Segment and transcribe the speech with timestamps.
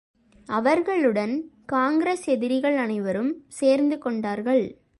[0.45, 1.51] அவர்களுடன்
[1.65, 4.81] காங்கிரஸ் எதிரிகள் அனைவரும் சேர்ந்து கொண்டார்கள்.